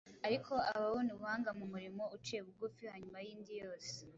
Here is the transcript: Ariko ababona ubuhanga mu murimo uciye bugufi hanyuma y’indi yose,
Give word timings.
Ariko 0.27 0.53
ababona 0.71 1.09
ubuhanga 1.15 1.49
mu 1.59 1.65
murimo 1.71 2.03
uciye 2.15 2.39
bugufi 2.45 2.83
hanyuma 2.91 3.19
y’indi 3.25 3.53
yose, 3.63 3.91